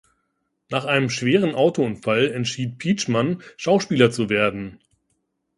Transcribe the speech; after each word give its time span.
Nach 0.71 0.85
einem 0.85 1.11
schweren 1.11 1.53
Autounfall 1.53 2.31
entschied 2.31 2.79
Pietschmann, 2.79 3.43
Schauspieler 3.55 4.09
zu 4.09 4.31
werden. 4.31 4.79